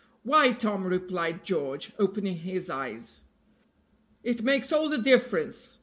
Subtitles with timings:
[0.23, 3.21] "Why, Tom," replied George, opening his eyes,
[4.23, 5.77] "it makes all the difference.